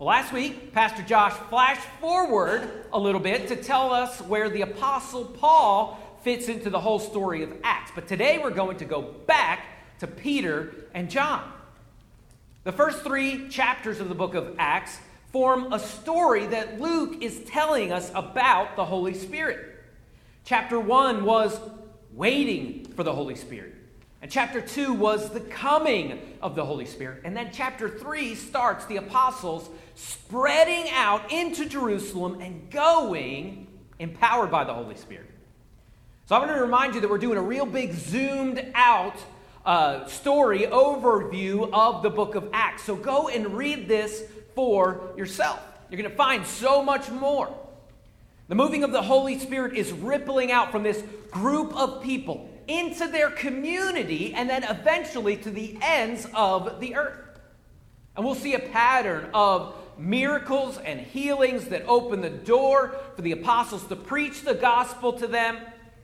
[0.00, 5.24] Last week, Pastor Josh flashed forward a little bit to tell us where the Apostle
[5.24, 7.90] Paul fits into the whole story of Acts.
[7.92, 9.64] But today we're going to go back
[9.98, 11.50] to Peter and John.
[12.62, 15.00] The first three chapters of the book of Acts
[15.32, 19.82] form a story that Luke is telling us about the Holy Spirit.
[20.44, 21.58] Chapter 1 was
[22.12, 23.77] waiting for the Holy Spirit.
[24.20, 27.22] And chapter 2 was the coming of the Holy Spirit.
[27.24, 33.68] And then chapter 3 starts the apostles spreading out into Jerusalem and going
[33.98, 35.30] empowered by the Holy Spirit.
[36.26, 39.16] So I want to remind you that we're doing a real big zoomed out
[39.64, 42.82] uh, story overview of the book of Acts.
[42.84, 44.24] So go and read this
[44.54, 45.60] for yourself.
[45.90, 47.54] You're going to find so much more.
[48.48, 53.06] The moving of the Holy Spirit is rippling out from this group of people into
[53.06, 57.40] their community and then eventually to the ends of the earth.
[58.16, 63.32] And we'll see a pattern of miracles and healings that open the door for the
[63.32, 65.58] apostles to preach the gospel to them.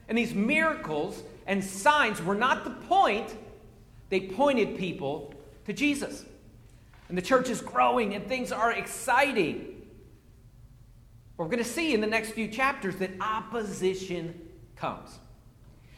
[0.07, 3.35] And these miracles and signs were not the point,
[4.09, 5.33] they pointed people
[5.65, 6.25] to Jesus.
[7.09, 9.74] And the church is growing and things are exciting.
[11.37, 14.39] We're going to see in the next few chapters that opposition
[14.77, 15.19] comes.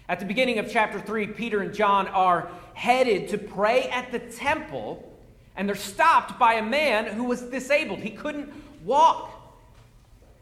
[0.10, 4.20] At the beginning of chapter 3, Peter and John are headed to pray at the
[4.20, 5.20] temple,
[5.56, 8.00] and they're stopped by a man who was disabled.
[8.00, 8.52] He couldn't
[8.84, 9.32] walk.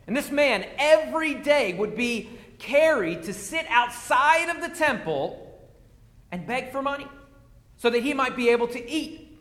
[0.08, 5.60] And this man every day would be carried to sit outside of the temple
[6.32, 7.08] and beg for money
[7.78, 9.38] so that he might be able to eat.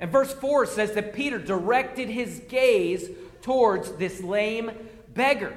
[0.00, 3.08] And verse 4 says that Peter directed his gaze
[3.42, 4.70] towards this lame
[5.14, 5.54] beggar,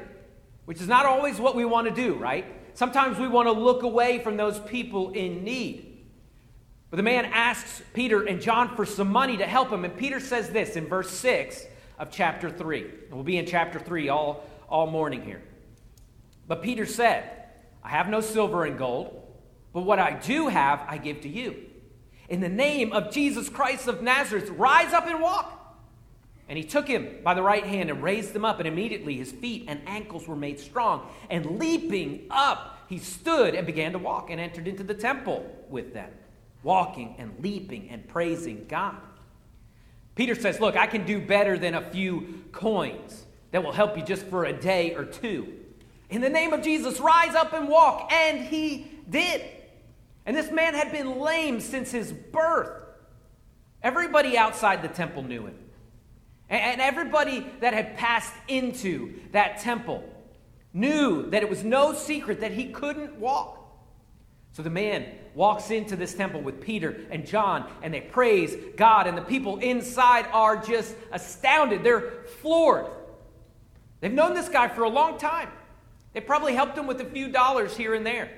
[0.66, 2.46] which is not always what we want to do, right?
[2.76, 5.94] Sometimes we want to look away from those people in need.
[6.90, 9.84] But the man asks Peter and John for some money to help him.
[9.84, 11.66] And Peter says this in verse 6
[11.98, 12.82] of chapter 3.
[12.82, 15.42] And we'll be in chapter 3 all, all morning here.
[16.48, 17.30] But Peter said,
[17.84, 19.22] I have no silver and gold,
[19.74, 21.66] but what I do have, I give to you.
[22.30, 25.53] In the name of Jesus Christ of Nazareth, rise up and walk.
[26.50, 29.32] And he took him by the right hand and raised him up, and immediately his
[29.32, 31.08] feet and ankles were made strong.
[31.30, 35.94] And leaping up, he stood and began to walk and entered into the temple with
[35.94, 36.12] them,
[36.62, 38.98] walking and leaping and praising God.
[40.16, 44.04] Peter says, Look, I can do better than a few coins that will help you
[44.04, 45.54] just for a day or two.
[46.10, 48.12] In the name of Jesus, rise up and walk.
[48.12, 49.42] And he did.
[50.26, 52.82] And this man had been lame since his birth.
[53.82, 55.58] Everybody outside the temple knew him.
[56.54, 60.04] And everybody that had passed into that temple
[60.72, 63.60] knew that it was no secret that he couldn't walk.
[64.52, 69.08] So the man walks into this temple with Peter and John, and they praise God,
[69.08, 71.84] and the people inside are just astounded.
[71.84, 72.12] They're
[72.42, 72.86] floored.
[74.00, 75.50] They've known this guy for a long time.
[76.14, 78.30] They probably helped him with a few dollars here and there.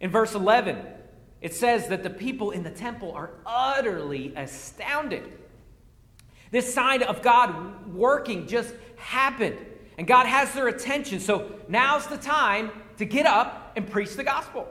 [0.00, 0.84] In verse 11,
[1.40, 5.32] it says that the people in the temple are utterly astounded.
[6.50, 9.58] This sign of God working just happened.
[9.96, 11.20] And God has their attention.
[11.20, 14.68] So now's the time to get up and preach the gospel.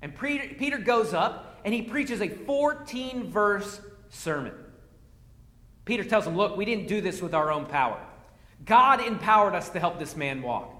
[0.00, 4.52] And Peter goes up and he preaches a 14 verse sermon.
[5.84, 8.00] Peter tells him, Look, we didn't do this with our own power.
[8.64, 10.70] God empowered us to help this man walk.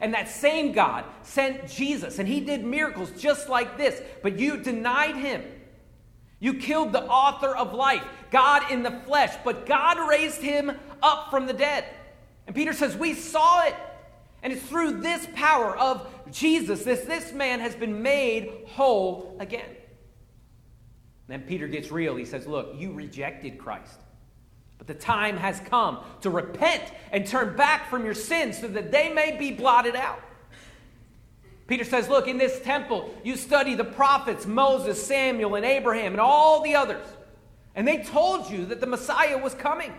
[0.00, 4.56] And that same God sent Jesus, and he did miracles just like this, but you
[4.56, 5.42] denied him.
[6.40, 11.30] You killed the author of life, God in the flesh, but God raised him up
[11.30, 11.84] from the dead.
[12.46, 13.76] And Peter says, We saw it.
[14.42, 19.68] And it's through this power of Jesus that this man has been made whole again.
[21.28, 22.16] then Peter gets real.
[22.16, 24.00] He says, Look, you rejected Christ.
[24.78, 28.90] But the time has come to repent and turn back from your sins so that
[28.90, 30.22] they may be blotted out.
[31.70, 36.20] Peter says, Look, in this temple, you study the prophets Moses, Samuel, and Abraham, and
[36.20, 37.06] all the others.
[37.76, 39.92] And they told you that the Messiah was coming.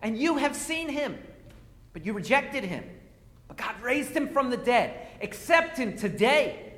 [0.00, 1.18] And you have seen him,
[1.92, 2.84] but you rejected him.
[3.48, 5.08] But God raised him from the dead.
[5.20, 6.74] Accept him today.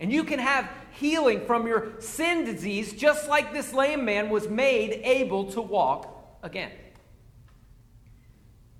[0.00, 4.48] And you can have healing from your sin disease, just like this lame man was
[4.48, 6.72] made able to walk again.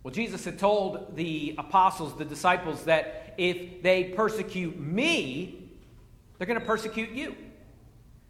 [0.02, 5.70] Well, Jesus had told the apostles, the disciples, that if they persecute me,
[6.38, 7.34] they're going to persecute you.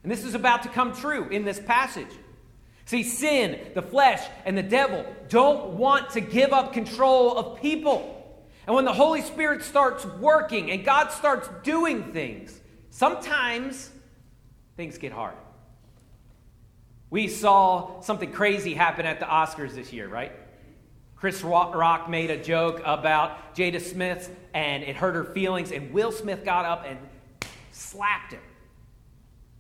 [0.03, 2.11] And this is about to come true in this passage.
[2.87, 8.17] See, sin, the flesh, and the devil don't want to give up control of people.
[8.67, 12.59] And when the Holy Spirit starts working and God starts doing things,
[12.91, 13.91] sometimes
[14.77, 15.35] things get hard.
[17.11, 20.33] We saw something crazy happen at the Oscars this year, right?
[21.21, 26.13] Chris Rock made a joke about Jada Smith and it hurt her feelings, and Will
[26.13, 26.99] Smith got up and
[27.73, 28.41] slapped him.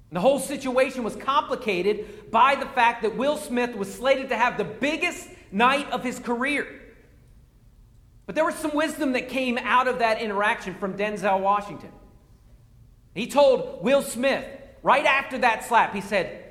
[0.08, 4.38] And the whole situation was complicated by the fact that Will Smith was slated to
[4.38, 6.66] have the biggest night of his career.
[8.24, 11.92] But there was some wisdom that came out of that interaction from Denzel Washington.
[13.14, 14.46] He told Will Smith,
[14.82, 16.42] right after that slap, he said,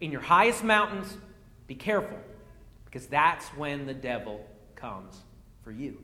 [0.00, 1.18] In your highest mountains,
[1.66, 2.18] be careful,
[2.86, 4.40] because that's when the devil
[4.84, 5.22] comes
[5.62, 5.98] for you.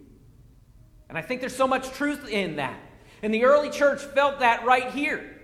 [1.11, 2.81] And I think there's so much truth in that.
[3.23, 5.38] And the early church felt that right here.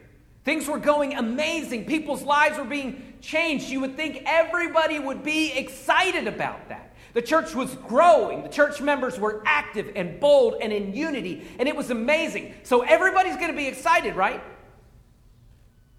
[0.44, 1.84] Things were going amazing.
[1.84, 3.68] People's lives were being changed.
[3.68, 6.94] You would think everybody would be excited about that.
[7.12, 8.42] The church was growing.
[8.42, 12.54] The church members were active and bold and in unity, and it was amazing.
[12.62, 14.42] So everybody's going to be excited, right?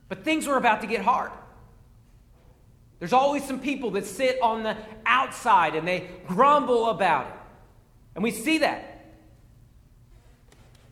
[0.10, 1.31] But things were about to get hard.
[2.99, 7.33] There's always some people that sit on the outside and they grumble about it.
[8.15, 8.97] And we see that.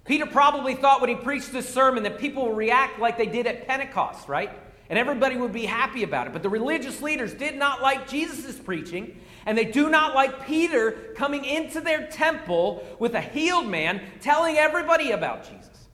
[0.06, 3.48] Peter probably thought when he preached this sermon that people would react like they did
[3.48, 4.52] at Pentecost, right?
[4.88, 6.34] And everybody would be happy about it.
[6.34, 10.92] But the religious leaders did not like Jesus' preaching, and they do not like Peter
[11.16, 15.88] coming into their temple with a healed man telling everybody about Jesus.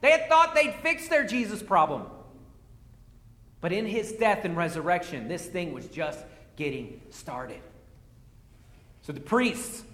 [0.00, 2.06] They had thought they'd fixed their Jesus problem.
[3.60, 6.24] But in his death and resurrection, this thing was just
[6.56, 7.60] getting started.
[9.02, 9.84] So the priests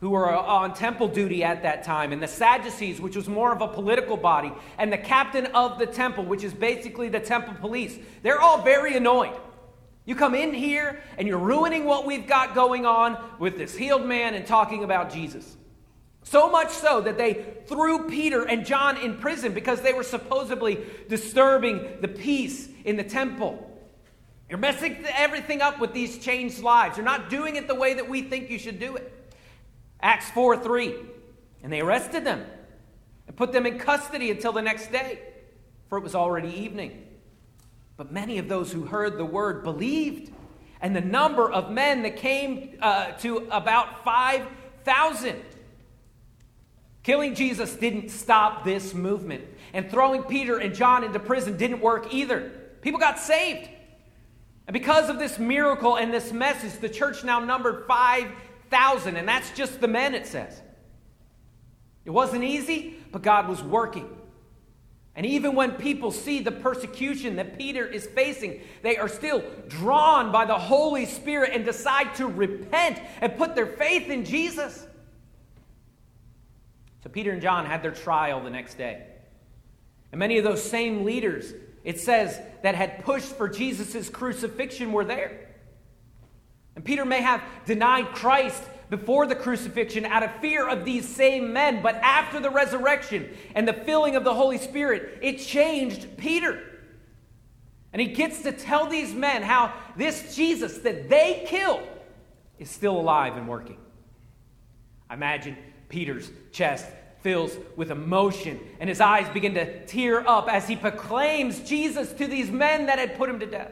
[0.00, 3.60] who were on temple duty at that time, and the Sadducees, which was more of
[3.60, 7.96] a political body, and the captain of the temple, which is basically the temple police,
[8.22, 9.36] they're all very annoyed.
[10.04, 14.04] You come in here and you're ruining what we've got going on with this healed
[14.04, 15.56] man and talking about Jesus.
[16.24, 20.78] So much so that they threw Peter and John in prison because they were supposedly
[21.08, 23.68] disturbing the peace in the temple.
[24.48, 26.96] You're messing everything up with these changed lives.
[26.96, 29.34] You're not doing it the way that we think you should do it.
[30.00, 30.94] Acts 4 3.
[31.62, 32.44] And they arrested them
[33.26, 35.20] and put them in custody until the next day,
[35.88, 37.06] for it was already evening.
[37.96, 40.32] But many of those who heard the word believed,
[40.80, 45.40] and the number of men that came uh, to about 5,000.
[47.02, 49.44] Killing Jesus didn't stop this movement.
[49.72, 52.50] And throwing Peter and John into prison didn't work either.
[52.80, 53.68] People got saved.
[54.66, 59.16] And because of this miracle and this message, the church now numbered 5,000.
[59.16, 60.60] And that's just the men, it says.
[62.04, 64.08] It wasn't easy, but God was working.
[65.14, 70.32] And even when people see the persecution that Peter is facing, they are still drawn
[70.32, 74.86] by the Holy Spirit and decide to repent and put their faith in Jesus.
[77.02, 79.04] So Peter and John had their trial the next day.
[80.12, 81.52] And many of those same leaders,
[81.84, 85.48] it says, that had pushed for Jesus' crucifixion were there.
[86.76, 91.52] And Peter may have denied Christ before the crucifixion out of fear of these same
[91.52, 96.62] men, but after the resurrection and the filling of the Holy Spirit, it changed Peter.
[97.92, 101.82] And he gets to tell these men how this Jesus that they killed
[102.58, 103.78] is still alive and working.
[105.10, 105.56] I imagine
[105.92, 106.86] Peter's chest
[107.20, 112.26] fills with emotion, and his eyes begin to tear up as he proclaims Jesus to
[112.26, 113.70] these men that had put him to death.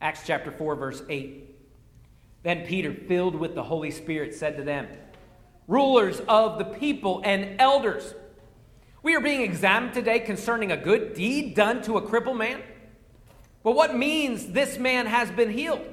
[0.00, 1.46] Acts chapter 4, verse 8.
[2.42, 4.88] Then Peter, filled with the Holy Spirit, said to them,
[5.68, 8.14] Rulers of the people and elders,
[9.02, 12.62] we are being examined today concerning a good deed done to a crippled man.
[13.62, 15.86] Well, what means this man has been healed?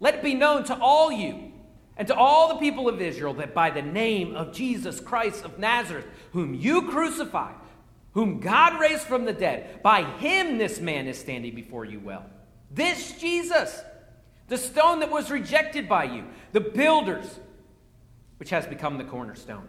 [0.00, 1.47] Let it be known to all you
[1.98, 5.58] and to all the people of Israel that by the name of Jesus Christ of
[5.58, 7.56] Nazareth, whom you crucified,
[8.12, 12.24] whom God raised from the dead, by him this man is standing before you well.
[12.70, 13.80] This Jesus,
[14.46, 17.40] the stone that was rejected by you, the builders,
[18.38, 19.68] which has become the cornerstone.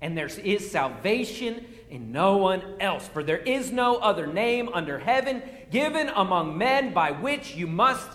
[0.00, 4.98] And there is salvation in no one else, for there is no other name under
[4.98, 8.10] heaven given among men by which you must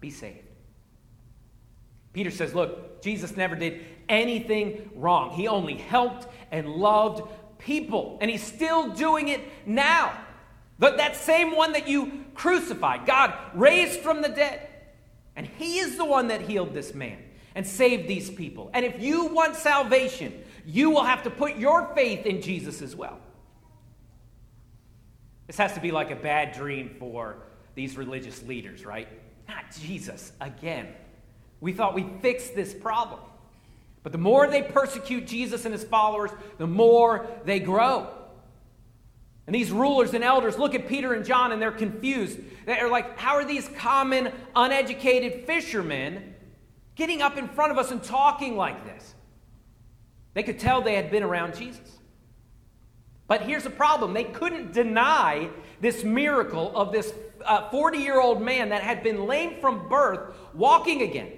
[0.00, 0.49] be saved.
[2.12, 5.30] Peter says, Look, Jesus never did anything wrong.
[5.30, 7.22] He only helped and loved
[7.58, 8.18] people.
[8.20, 10.12] And he's still doing it now.
[10.78, 14.66] But that same one that you crucified, God raised from the dead.
[15.36, 17.18] And he is the one that healed this man
[17.54, 18.70] and saved these people.
[18.74, 20.32] And if you want salvation,
[20.66, 23.18] you will have to put your faith in Jesus as well.
[25.46, 27.36] This has to be like a bad dream for
[27.74, 29.08] these religious leaders, right?
[29.48, 30.88] Not Jesus again.
[31.60, 33.20] We thought we fixed this problem.
[34.02, 38.08] But the more they persecute Jesus and his followers, the more they grow.
[39.46, 42.38] And these rulers and elders look at Peter and John and they're confused.
[42.66, 46.34] They're like, how are these common, uneducated fishermen
[46.94, 49.14] getting up in front of us and talking like this?
[50.34, 51.98] They could tell they had been around Jesus.
[53.26, 55.50] But here's the problem they couldn't deny
[55.80, 57.12] this miracle of this
[57.70, 61.32] 40 uh, year old man that had been lame from birth walking again.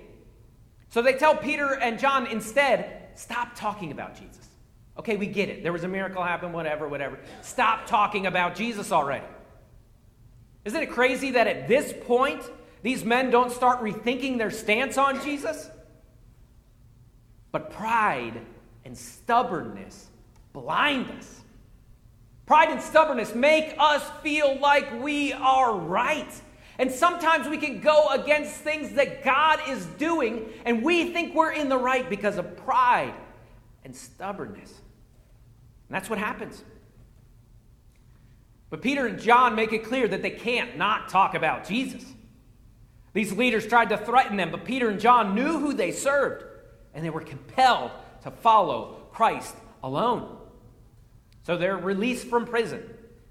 [0.93, 4.47] So they tell Peter and John instead, stop talking about Jesus.
[4.99, 5.63] Okay, we get it.
[5.63, 7.19] There was a miracle happen, whatever, whatever.
[7.41, 9.25] Stop talking about Jesus already.
[10.67, 12.43] Isn't it crazy that at this point,
[12.83, 15.71] these men don't start rethinking their stance on Jesus?
[17.53, 18.43] But pride
[18.85, 20.11] and stubbornness
[20.53, 21.41] blind us.
[22.45, 26.31] Pride and stubbornness make us feel like we are right.
[26.83, 31.53] And sometimes we can go against things that God is doing, and we think we're
[31.53, 33.15] in the right because of pride
[33.85, 34.69] and stubbornness.
[34.69, 36.65] And that's what happens.
[38.69, 42.05] But Peter and John make it clear that they can't not talk about Jesus.
[43.13, 46.43] These leaders tried to threaten them, but Peter and John knew who they served,
[46.95, 47.93] and they were compelled
[48.25, 50.37] to follow Christ alone.
[51.45, 52.83] So they're released from prison.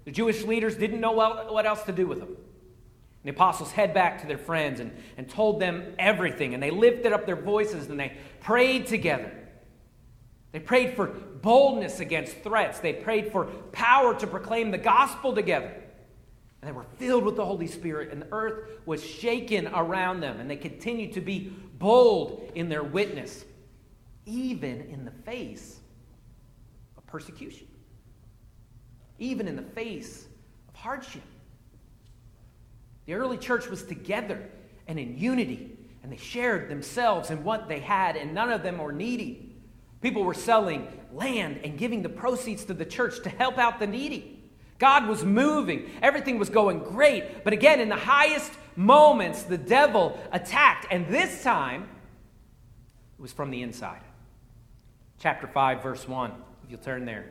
[0.06, 2.34] The Jewish leaders didn't know what else to do with them.
[3.24, 7.12] The apostles head back to their friends and, and told them everything, and they lifted
[7.12, 9.32] up their voices and they prayed together.
[10.52, 12.78] They prayed for boldness against threats.
[12.78, 15.72] They prayed for power to proclaim the gospel together.
[16.60, 20.38] And they were filled with the Holy Spirit, and the earth was shaken around them.
[20.38, 23.44] And they continued to be bold in their witness,
[24.26, 25.80] even in the face
[26.98, 27.66] of persecution,
[29.18, 30.26] even in the face
[30.68, 31.22] of hardship.
[33.06, 34.48] The early church was together
[34.86, 38.78] and in unity, and they shared themselves and what they had, and none of them
[38.78, 39.54] were needy.
[40.00, 43.86] People were selling land and giving the proceeds to the church to help out the
[43.86, 44.40] needy.
[44.78, 45.90] God was moving.
[46.02, 47.44] Everything was going great.
[47.44, 50.86] But again, in the highest moments, the devil attacked.
[50.90, 51.82] And this time,
[53.16, 54.00] it was from the inside.
[55.20, 56.32] Chapter 5, verse 1,
[56.64, 57.30] if you'll turn there.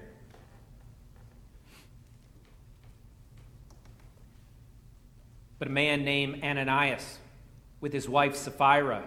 [5.61, 7.19] But a man named Ananias,
[7.81, 9.03] with his wife Sapphira,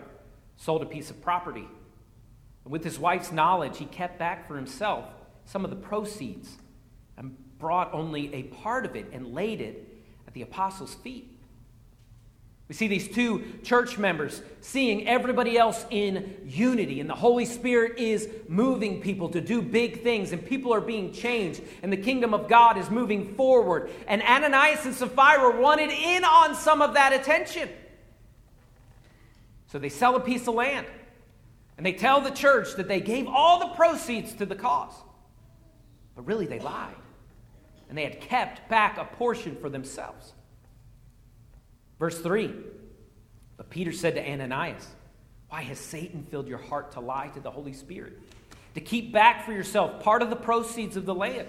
[0.57, 1.67] sold a piece of property.
[2.63, 5.05] And with his wife's knowledge, he kept back for himself
[5.47, 6.59] some of the proceeds
[7.17, 11.34] and brought only a part of it and laid it at the apostles' feet.
[12.75, 18.01] We see these two church members seeing everybody else in unity, and the Holy Spirit
[18.01, 22.35] is moving people to do big things, and people are being changed, and the kingdom
[22.35, 23.93] of God is moving forward.
[24.09, 27.69] And Ananias and Sapphira wanted in on some of that attention.
[29.69, 30.89] So they sell a piece of land.
[31.77, 34.95] And they tell the church that they gave all the proceeds to the cause.
[36.17, 36.97] But really, they lied.
[37.89, 40.33] And they had kept back a portion for themselves.
[41.99, 42.53] Verse 3
[43.57, 44.87] But Peter said to Ananias,
[45.49, 48.19] Why has Satan filled your heart to lie to the Holy Spirit?
[48.75, 51.49] To keep back for yourself part of the proceeds of the land.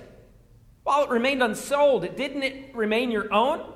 [0.83, 3.73] While it remained unsold, it didn't it remain your own?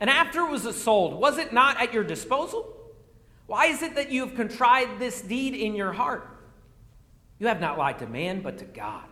[0.00, 2.76] And after it was sold, was it not at your disposal?
[3.46, 6.26] Why is it that you have contrived this deed in your heart?
[7.38, 9.04] You have not lied to man, but to God.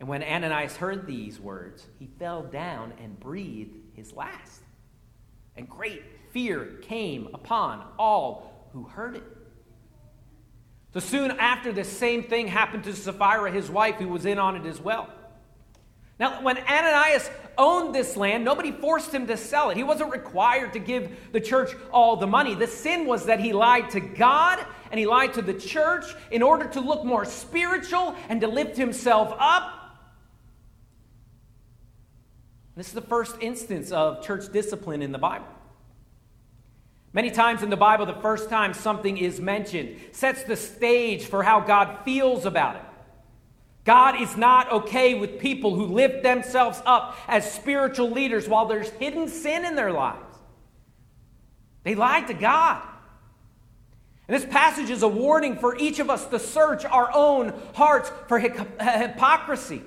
[0.00, 4.62] And when Ananias heard these words, he fell down and breathed his last.
[5.56, 9.24] And great fear came upon all who heard it.
[10.94, 14.56] So soon after, the same thing happened to Sapphira, his wife, who was in on
[14.56, 15.08] it as well.
[16.18, 19.76] Now, when Ananias owned this land, nobody forced him to sell it.
[19.76, 22.54] He wasn't required to give the church all the money.
[22.54, 26.42] The sin was that he lied to God and he lied to the church in
[26.42, 29.81] order to look more spiritual and to lift himself up.
[32.74, 35.46] This is the first instance of church discipline in the Bible.
[37.12, 41.42] Many times in the Bible, the first time something is mentioned sets the stage for
[41.42, 42.82] how God feels about it.
[43.84, 48.88] God is not okay with people who lift themselves up as spiritual leaders while there's
[48.90, 50.38] hidden sin in their lives.
[51.82, 52.82] They lied to God.
[54.28, 58.10] And this passage is a warning for each of us to search our own hearts
[58.28, 58.38] for
[58.80, 59.82] hypocrisy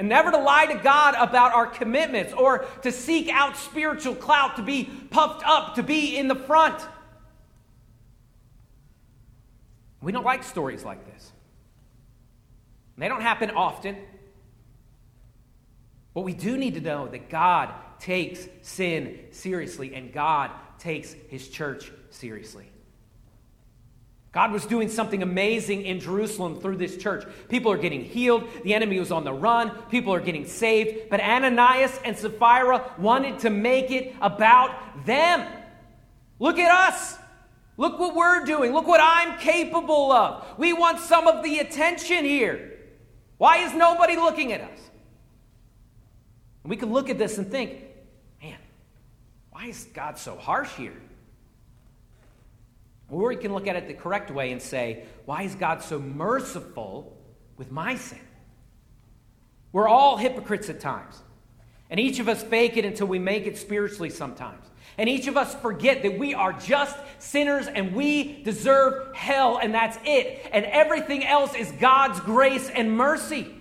[0.00, 4.56] and never to lie to God about our commitments or to seek out spiritual clout,
[4.56, 6.82] to be puffed up, to be in the front.
[10.00, 11.32] We don't like stories like this.
[12.96, 13.98] They don't happen often.
[16.14, 21.46] But we do need to know that God takes sin seriously and God takes his
[21.46, 22.70] church seriously.
[24.32, 27.24] God was doing something amazing in Jerusalem through this church.
[27.48, 28.44] People are getting healed.
[28.62, 29.72] The enemy was on the run.
[29.90, 31.10] People are getting saved.
[31.10, 35.46] But Ananias and Sapphira wanted to make it about them.
[36.38, 37.18] Look at us.
[37.76, 38.72] Look what we're doing.
[38.72, 40.46] Look what I'm capable of.
[40.58, 42.78] We want some of the attention here.
[43.38, 44.90] Why is nobody looking at us?
[46.62, 47.82] And we can look at this and think,
[48.40, 48.58] man,
[49.50, 51.00] why is God so harsh here?
[53.10, 55.98] Or we can look at it the correct way and say, why is God so
[55.98, 57.18] merciful
[57.56, 58.20] with my sin?
[59.72, 61.20] We're all hypocrites at times.
[61.90, 64.64] And each of us fake it until we make it spiritually sometimes.
[64.96, 69.74] And each of us forget that we are just sinners and we deserve hell, and
[69.74, 70.48] that's it.
[70.52, 73.56] And everything else is God's grace and mercy.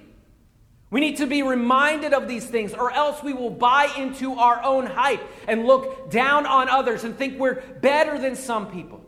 [0.92, 4.62] We need to be reminded of these things, or else we will buy into our
[4.64, 9.06] own hype and look down on others and think we're better than some people.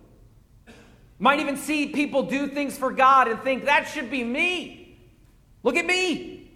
[1.22, 4.98] Might even see people do things for God and think, that should be me.
[5.62, 6.51] Look at me.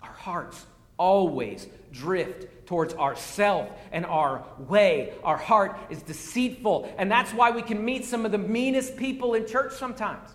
[0.00, 0.64] Our hearts
[0.96, 5.12] always drift towards ourself and our way.
[5.24, 9.34] Our heart is deceitful, and that's why we can meet some of the meanest people
[9.34, 10.30] in church sometimes.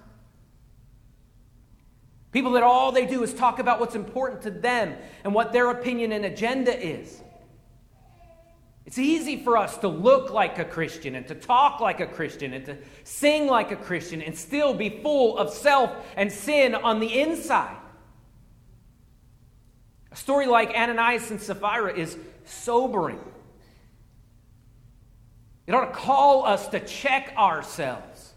[2.33, 5.69] People that all they do is talk about what's important to them and what their
[5.69, 7.22] opinion and agenda is.
[8.85, 12.53] It's easy for us to look like a Christian and to talk like a Christian
[12.53, 16.99] and to sing like a Christian and still be full of self and sin on
[16.99, 17.77] the inside.
[20.11, 23.19] A story like Ananias and Sapphira is sobering.
[25.65, 28.33] It ought to call us to check ourselves,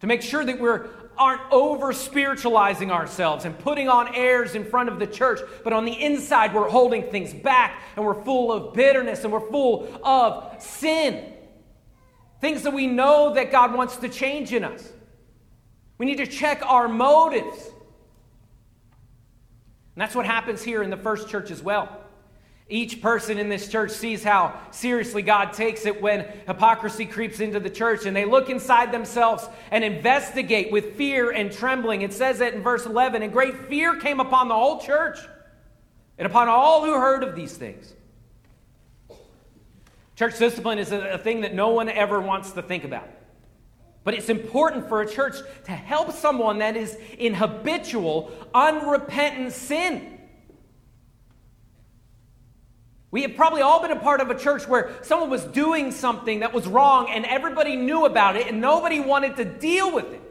[0.00, 4.88] to make sure that we're aren't over spiritualizing ourselves and putting on airs in front
[4.88, 8.74] of the church, but on the inside, we're holding things back and we're full of
[8.74, 11.32] bitterness and we're full of sin.
[12.40, 14.92] Things that we know that God wants to change in us.
[15.98, 17.66] We need to check our motives.
[19.94, 22.01] And that's what happens here in the first church as well.
[22.68, 27.60] Each person in this church sees how seriously God takes it when hypocrisy creeps into
[27.60, 32.02] the church and they look inside themselves and investigate with fear and trembling.
[32.02, 35.18] It says that in verse 11 and great fear came upon the whole church
[36.16, 37.92] and upon all who heard of these things.
[40.16, 43.08] Church discipline is a, thing that no one ever wants to think about.
[44.04, 50.18] But it's important for a church to help someone that is in habitual, unrepentant sin.
[53.12, 56.40] We have probably all been a part of a church where someone was doing something
[56.40, 60.22] that was wrong and everybody knew about it and nobody wanted to deal with it.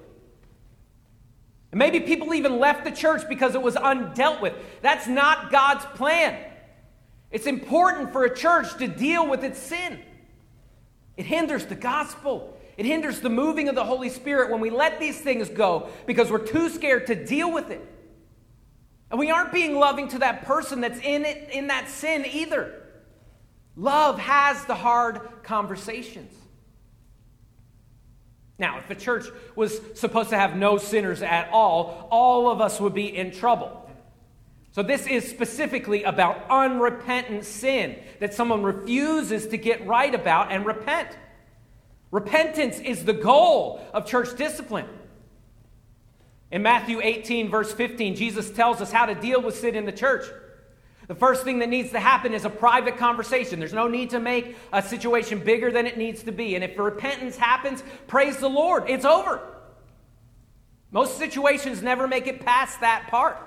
[1.72, 4.54] And maybe people even left the church because it was undealt with.
[4.82, 6.44] That's not God's plan.
[7.30, 10.00] It's important for a church to deal with its sin.
[11.16, 12.58] It hinders the gospel.
[12.78, 16.32] It hinders the moving of the Holy Spirit when we let these things go because
[16.32, 17.88] we're too scared to deal with it.
[19.12, 22.82] And we aren't being loving to that person that's in it in that sin either.
[23.76, 26.34] Love has the hard conversations.
[28.58, 32.80] Now, if the church was supposed to have no sinners at all, all of us
[32.80, 33.90] would be in trouble.
[34.72, 40.66] So, this is specifically about unrepentant sin that someone refuses to get right about and
[40.66, 41.10] repent.
[42.12, 44.86] Repentance is the goal of church discipline.
[46.52, 49.92] In Matthew 18, verse 15, Jesus tells us how to deal with sin in the
[49.92, 50.26] church.
[51.08, 53.60] The first thing that needs to happen is a private conversation.
[53.60, 56.56] There's no need to make a situation bigger than it needs to be.
[56.56, 58.90] And if repentance happens, praise the Lord.
[58.90, 59.42] It's over.
[60.92, 63.38] Most situations never make it past that part.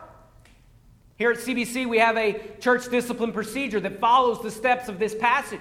[1.17, 5.15] Here at CBC, we have a church discipline procedure that follows the steps of this
[5.15, 5.61] passage.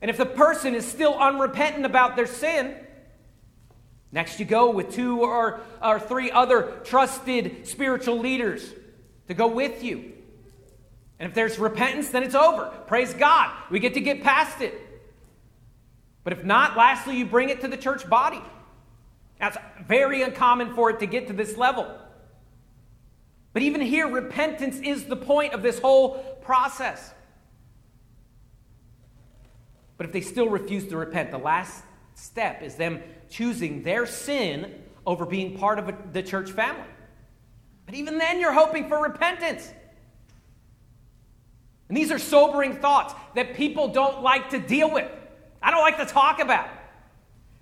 [0.00, 2.74] And if the person is still unrepentant about their sin,
[4.14, 8.64] Next, you go with two or, or three other trusted spiritual leaders
[9.26, 10.12] to go with you.
[11.18, 12.66] And if there's repentance, then it's over.
[12.86, 13.50] Praise God.
[13.72, 14.80] We get to get past it.
[16.22, 18.40] But if not, lastly, you bring it to the church body.
[19.40, 21.92] That's very uncommon for it to get to this level.
[23.52, 27.12] But even here, repentance is the point of this whole process.
[29.96, 31.82] But if they still refuse to repent, the last
[32.14, 36.88] step is them choosing their sin over being part of a, the church family.
[37.86, 39.70] But even then, you're hoping for repentance.
[41.88, 45.10] And these are sobering thoughts that people don't like to deal with.
[45.62, 46.68] I don't like to talk about.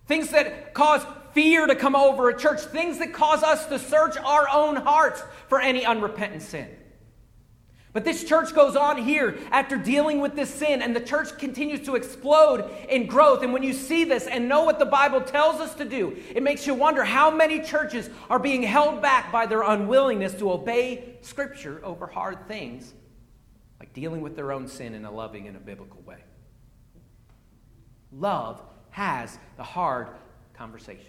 [0.07, 4.16] Things that cause fear to come over a church, things that cause us to search
[4.16, 6.68] our own hearts for any unrepentant sin.
[7.92, 11.85] But this church goes on here after dealing with this sin, and the church continues
[11.87, 13.42] to explode in growth.
[13.42, 16.42] And when you see this and know what the Bible tells us to do, it
[16.42, 21.16] makes you wonder how many churches are being held back by their unwillingness to obey
[21.20, 22.94] Scripture over hard things,
[23.78, 26.24] like dealing with their own sin in a loving and a biblical way.
[28.11, 30.09] Love has the hard
[30.55, 31.09] conversations.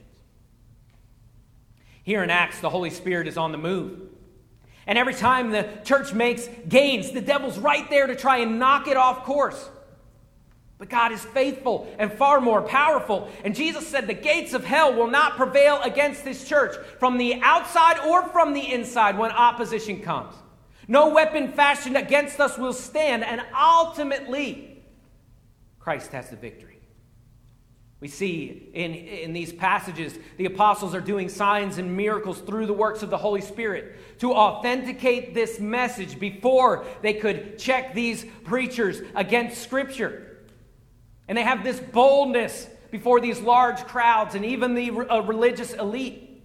[2.04, 4.02] Here in Acts, the Holy Spirit is on the move.
[4.86, 8.88] And every time the church makes gains, the devil's right there to try and knock
[8.88, 9.70] it off course.
[10.78, 13.30] But God is faithful and far more powerful.
[13.46, 17.40] And Jesus said the gates of hell will not prevail against this church from the
[17.42, 20.36] outside or from the inside when opposition comes.
[20.88, 24.84] No weapon fashioned against us will stand, and ultimately,
[25.80, 26.73] Christ has the victory.
[28.04, 32.74] We see in, in these passages the apostles are doing signs and miracles through the
[32.74, 39.02] works of the Holy Spirit to authenticate this message before they could check these preachers
[39.16, 40.42] against Scripture.
[41.30, 46.44] And they have this boldness before these large crowds and even the uh, religious elite.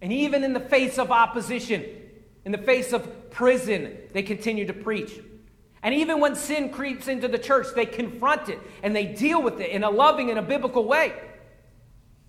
[0.00, 1.84] And even in the face of opposition,
[2.44, 5.18] in the face of prison, they continue to preach.
[5.82, 9.60] And even when sin creeps into the church, they confront it and they deal with
[9.60, 11.12] it in a loving and a biblical way.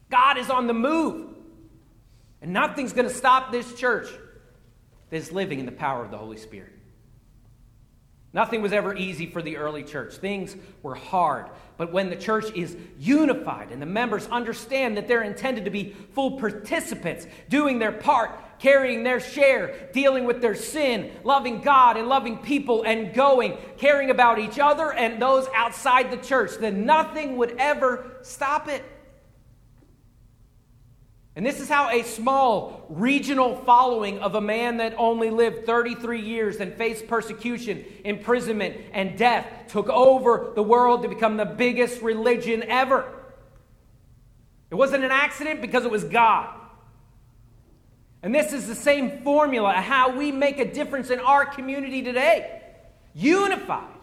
[0.10, 1.30] God is on the move.
[2.42, 4.08] And nothing's going to stop this church
[5.10, 6.74] that is living in the power of the Holy Spirit.
[8.34, 10.16] Nothing was ever easy for the early church.
[10.16, 11.46] Things were hard.
[11.78, 15.96] But when the church is unified and the members understand that they're intended to be
[16.14, 22.08] full participants, doing their part, carrying their share, dealing with their sin, loving God and
[22.08, 27.38] loving people, and going, caring about each other and those outside the church, then nothing
[27.38, 28.84] would ever stop it.
[31.36, 36.22] And this is how a small regional following of a man that only lived 33
[36.22, 42.04] years and faced persecution, imprisonment, and death took over the world to become the biggest
[42.04, 43.12] religion ever.
[44.70, 46.50] It wasn't an accident because it was God.
[48.22, 52.62] And this is the same formula how we make a difference in our community today.
[53.16, 53.94] Unified,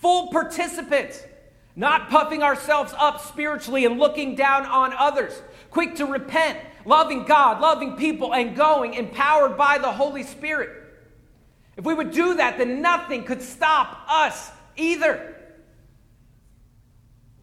[0.00, 1.22] full participants,
[1.76, 5.42] not puffing ourselves up spiritually and looking down on others
[5.74, 6.56] quick to repent,
[6.86, 10.70] loving God, loving people, and going empowered by the Holy Spirit.
[11.76, 15.34] If we would do that, then nothing could stop us either.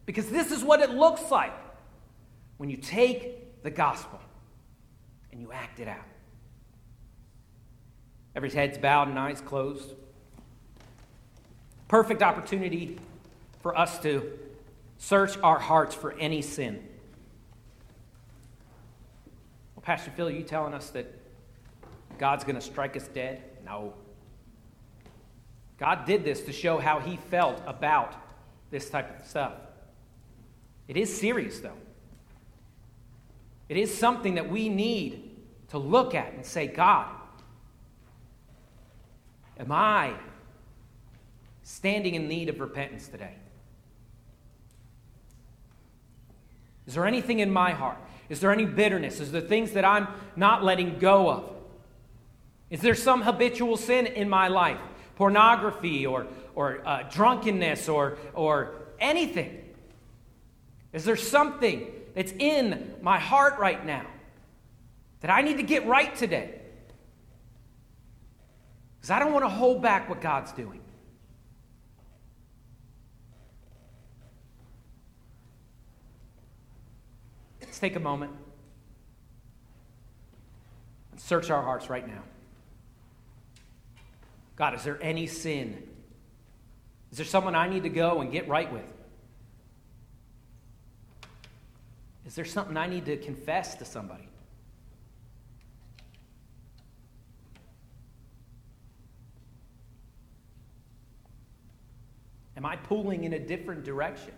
[0.06, 1.52] Because this is what it looks like
[2.56, 4.18] when you take the gospel
[5.30, 6.06] and you act it out.
[8.34, 9.92] Every head's bowed and eyes closed.
[11.86, 12.98] Perfect opportunity
[13.62, 14.38] for us to
[14.98, 16.86] search our hearts for any sin.
[19.74, 21.12] Well, Pastor Phil, are you telling us that
[22.18, 23.42] God's going to strike us dead?
[23.64, 23.94] No.
[25.78, 28.14] God did this to show how he felt about
[28.70, 29.54] this type of stuff.
[30.88, 31.78] It is serious, though.
[33.68, 35.36] It is something that we need
[35.68, 37.08] to look at and say, God,
[39.58, 40.14] am I
[41.62, 43.34] standing in need of repentance today?
[46.86, 47.98] Is there anything in my heart?
[48.28, 49.20] Is there any bitterness?
[49.20, 51.52] Is there things that I'm not letting go of?
[52.70, 54.80] Is there some habitual sin in my life?
[55.16, 59.62] Pornography or, or uh, drunkenness or, or anything?
[60.92, 64.06] Is there something that's in my heart right now
[65.20, 66.60] that I need to get right today?
[68.96, 70.81] Because I don't want to hold back what God's doing.
[77.78, 78.32] Take a moment
[81.10, 82.22] and search our hearts right now.
[84.56, 85.82] God, is there any sin?
[87.10, 88.84] Is there someone I need to go and get right with?
[92.26, 94.28] Is there something I need to confess to somebody?
[102.56, 104.32] Am I pulling in a different direction?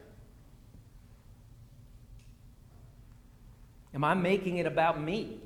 [3.94, 5.40] Am I making it about me?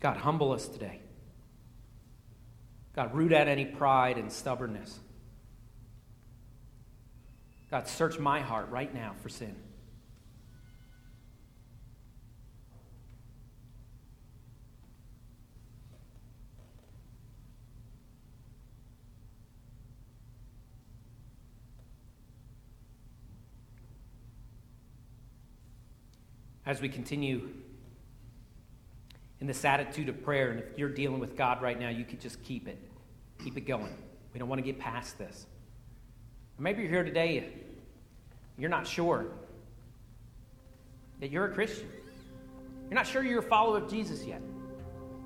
[0.00, 1.00] God, humble us today.
[2.94, 4.98] God, root out any pride and stubbornness.
[7.70, 9.54] God, search my heart right now for sin.
[26.66, 27.48] As we continue
[29.40, 30.50] in this attitude of prayer.
[30.50, 32.78] And if you're dealing with God right now, you could just keep it.
[33.42, 33.94] Keep it going.
[34.32, 35.46] We don't want to get past this.
[36.58, 37.48] maybe you're here today,
[38.58, 39.26] you're not sure
[41.20, 41.88] that you're a Christian.
[42.88, 44.40] You're not sure you're a follower of Jesus yet.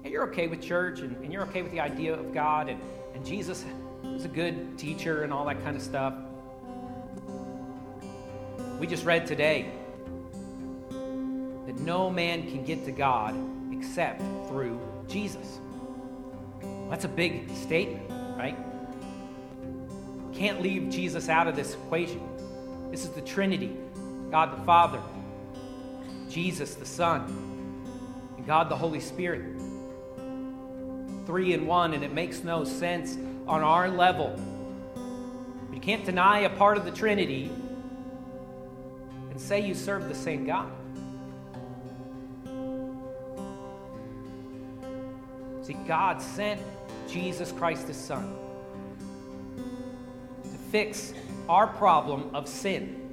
[0.03, 2.81] And you're okay with church and, and you're okay with the idea of God and,
[3.15, 3.65] and Jesus
[4.05, 6.15] is a good teacher and all that kind of stuff.
[8.79, 9.73] We just read today
[11.81, 13.35] no man can get to God
[13.73, 15.61] except through Jesus.
[16.89, 18.57] That's a big statement, right?
[20.35, 22.21] Can't leave Jesus out of this equation.
[22.91, 23.77] This is the Trinity
[24.31, 25.01] God the Father,
[26.29, 27.23] Jesus the Son,
[28.37, 29.57] and God the Holy Spirit.
[31.27, 33.17] Three in one, and it makes no sense
[33.47, 34.39] on our level.
[35.73, 37.51] You can't deny a part of the Trinity
[39.31, 40.71] and say you serve the same God.
[45.71, 46.61] See, God sent
[47.09, 48.35] Jesus Christ, his Son,
[50.43, 51.15] to fix
[51.49, 53.09] our problem of sin.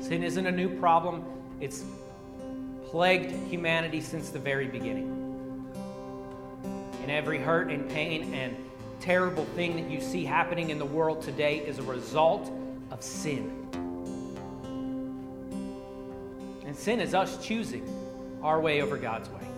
[0.00, 1.22] Sin isn't a new problem,
[1.60, 1.84] it's
[2.86, 5.10] plagued humanity since the very beginning.
[7.02, 8.56] And every hurt and pain and
[8.98, 12.50] terrible thing that you see happening in the world today is a result
[12.90, 13.68] of sin.
[16.64, 17.86] And sin is us choosing
[18.42, 19.51] our way over God's way.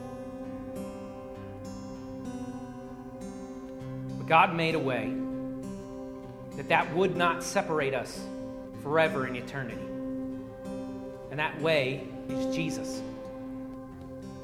[4.25, 5.13] But God made a way
[6.57, 8.25] that that would not separate us
[8.83, 9.83] forever in eternity.
[11.31, 13.03] And that way is Jesus.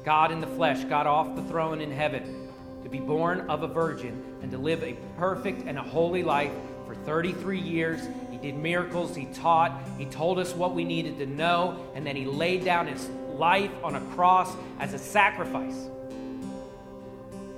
[0.05, 2.49] God in the flesh got off the throne in heaven
[2.83, 6.51] to be born of a virgin and to live a perfect and a holy life
[6.85, 8.01] for 33 years.
[8.29, 12.15] He did miracles, he taught, he told us what we needed to know, and then
[12.15, 15.89] he laid down his life on a cross as a sacrifice,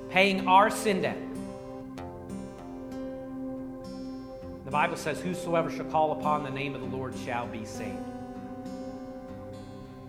[0.10, 1.18] paying our sin debt
[4.74, 7.96] Bible says, Whosoever shall call upon the name of the Lord shall be saved.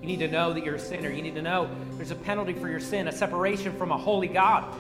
[0.01, 1.11] You need to know that you're a sinner.
[1.11, 4.27] You need to know there's a penalty for your sin, a separation from a holy
[4.27, 4.75] God.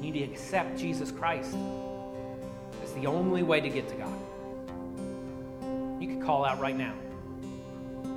[0.00, 1.56] You need to accept Jesus Christ
[2.84, 4.18] as the only way to get to God.
[6.00, 6.94] You can call out right now.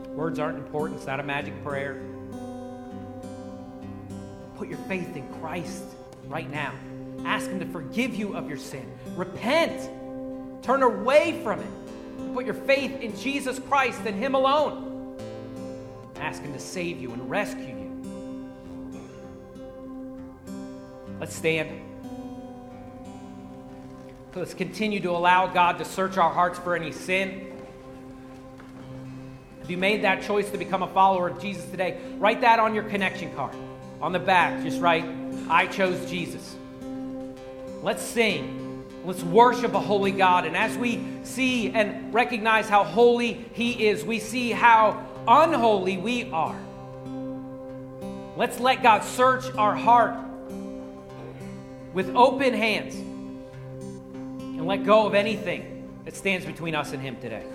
[0.10, 2.00] Words aren't important, it's not a magic prayer.
[4.58, 5.86] Put your faith in Christ
[6.28, 6.76] right now.
[7.26, 8.92] Ask Him to forgive you of your sin.
[9.16, 9.90] Repent.
[10.64, 12.34] Turn away from it.
[12.34, 15.18] Put your faith in Jesus Christ and Him alone.
[16.18, 17.80] Ask Him to save you and rescue you.
[21.20, 21.82] Let's stand.
[24.36, 27.52] let's continue to allow God to search our hearts for any sin.
[29.62, 32.74] If you made that choice to become a follower of Jesus today, write that on
[32.74, 33.56] your connection card.
[34.02, 35.06] On the back, just write,
[35.50, 36.56] I chose Jesus.
[37.82, 38.86] Let's sing.
[39.06, 40.46] Let's worship a holy God.
[40.46, 46.30] And as we see and recognize how holy He is, we see how unholy we
[46.32, 46.60] are.
[48.36, 50.16] Let's let God search our heart
[51.94, 57.46] with open hands and let go of anything that stands between us and Him today.